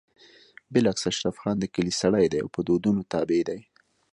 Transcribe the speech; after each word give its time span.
بالعكس 0.73 1.03
اشرف 1.11 1.35
خان 1.43 1.55
د 1.59 1.65
کلي 1.73 1.93
سړی 2.01 2.25
دی 2.31 2.39
او 2.43 2.49
په 2.55 2.59
دودونو 2.67 3.01
تابع 3.11 3.41
دی 3.49 3.59